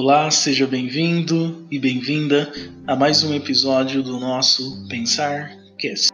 [0.00, 2.52] Olá, seja bem-vindo e bem-vinda
[2.86, 6.12] a mais um episódio do nosso Pensar Cast.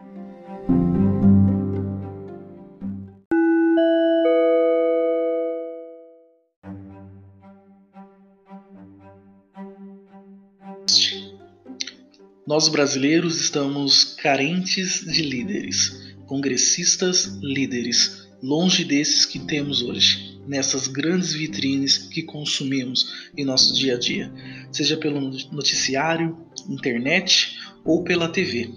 [12.47, 21.33] Nós brasileiros estamos carentes de líderes, congressistas líderes, longe desses que temos hoje, nessas grandes
[21.33, 24.31] vitrines que consumimos em nosso dia a dia,
[24.71, 25.19] seja pelo
[25.51, 26.37] noticiário,
[26.69, 28.69] internet ou pela TV.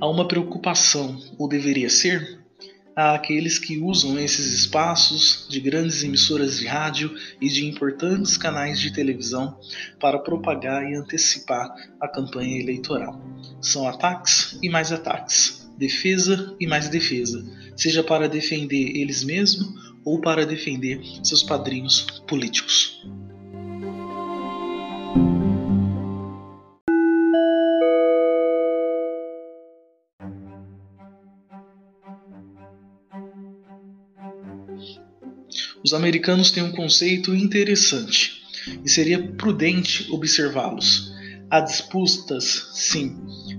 [0.00, 2.39] Há uma preocupação, ou deveria ser,
[2.94, 8.92] àqueles que usam esses espaços de grandes emissoras de rádio e de importantes canais de
[8.92, 9.58] televisão
[9.98, 13.20] para propagar e antecipar a campanha eleitoral.
[13.60, 17.44] São ataques e mais ataques, defesa e mais defesa,
[17.76, 23.02] seja para defender eles mesmos ou para defender seus padrinhos políticos.
[35.82, 38.32] Os americanos têm um conceito interessante
[38.84, 41.10] e seria prudente observá-los.
[41.48, 43.16] Há disputas, sim,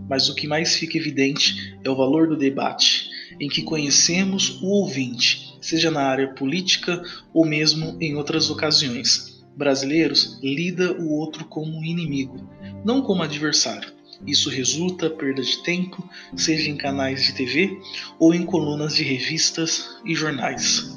[0.07, 4.67] mas o que mais fica evidente é o valor do debate, em que conhecemos o
[4.67, 7.01] ouvinte, seja na área política
[7.33, 9.41] ou mesmo em outras ocasiões.
[9.57, 12.47] Brasileiros lida o outro como inimigo,
[12.85, 13.91] não como adversário.
[14.25, 17.79] Isso resulta perda de tempo, seja em canais de TV
[18.19, 20.87] ou em colunas de revistas e jornais.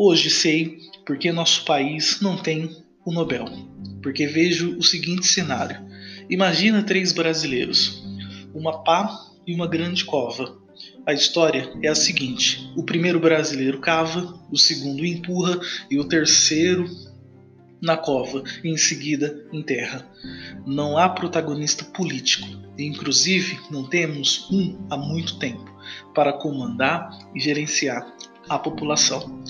[0.00, 2.70] Hoje sei porque nosso país não tem
[3.04, 3.46] o Nobel.
[4.00, 5.76] Porque vejo o seguinte cenário:
[6.30, 8.00] imagina três brasileiros,
[8.54, 9.12] uma pá
[9.44, 10.56] e uma grande cova.
[11.04, 15.58] A história é a seguinte: o primeiro brasileiro cava, o segundo empurra
[15.90, 16.88] e o terceiro
[17.82, 20.08] na cova e em seguida enterra.
[20.64, 22.46] Não há protagonista político,
[22.78, 25.76] e inclusive não temos um há muito tempo
[26.14, 28.14] para comandar e gerenciar
[28.48, 29.42] a população.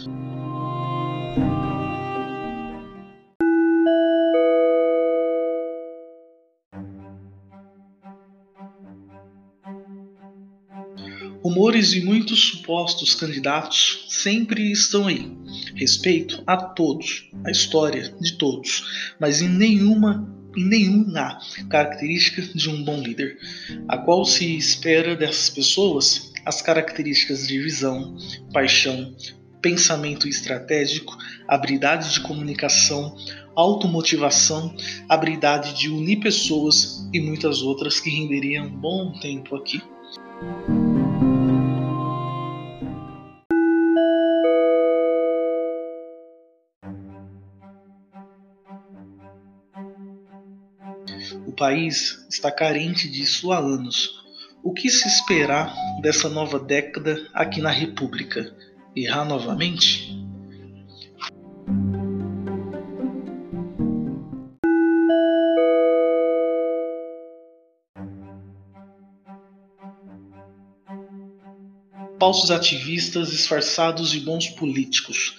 [11.43, 15.31] Rumores de muitos supostos candidatos sempre estão aí.
[15.75, 21.39] Respeito a todos, a história de todos, mas em nenhuma em nenhuma
[21.69, 23.39] característica de um bom líder,
[23.87, 28.17] a qual se espera dessas pessoas as características de visão,
[28.53, 29.15] paixão,
[29.61, 31.17] pensamento estratégico,
[31.47, 33.15] habilidade de comunicação,
[33.55, 34.75] automotivação,
[35.09, 39.83] habilidade de unir pessoas e muitas outras que renderiam um bom tempo aqui.
[51.47, 54.25] O país está carente disso há anos.
[54.63, 58.55] O que se esperar dessa nova década aqui na República?
[58.95, 60.19] Errar novamente?
[72.19, 75.37] falsos ativistas disfarçados de bons políticos.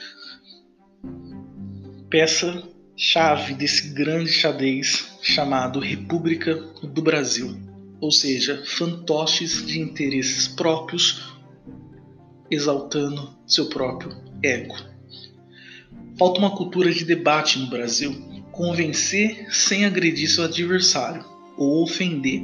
[2.10, 2.64] Peça
[3.02, 7.58] chave desse grande xadrez chamado República do Brasil,
[8.02, 11.34] ou seja, fantoches de interesses próprios
[12.52, 14.76] exaltando seu próprio ego.
[16.18, 18.14] Falta uma cultura de debate no Brasil,
[18.52, 21.24] convencer sem agredir seu adversário
[21.58, 22.44] ou ofender.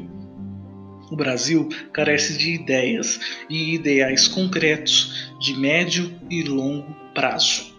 [1.12, 3.20] O Brasil carece de ideias
[3.50, 7.75] e ideais concretos de médio e longo prazo.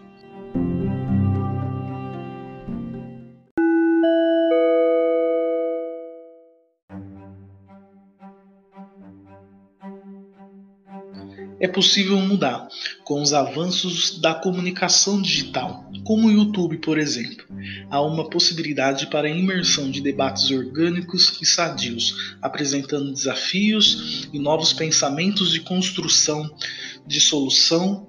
[11.59, 12.69] É possível mudar
[13.05, 17.47] com os avanços da comunicação digital, como o YouTube, por exemplo.
[17.91, 24.73] Há uma possibilidade para a imersão de debates orgânicos e sadios, apresentando desafios e novos
[24.73, 26.49] pensamentos de construção,
[27.07, 28.07] de solução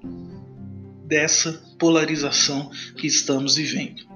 [1.06, 4.06] dessa polarização que estamos vivendo.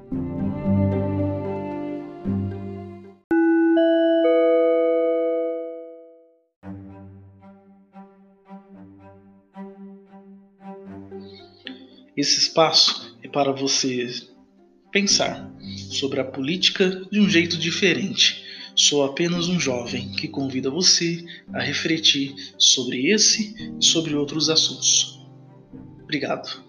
[12.22, 14.06] Esse espaço é para você
[14.92, 15.52] pensar
[15.90, 18.44] sobre a política de um jeito diferente.
[18.76, 25.20] Sou apenas um jovem que convida você a refletir sobre esse e sobre outros assuntos.
[26.04, 26.62] Obrigado.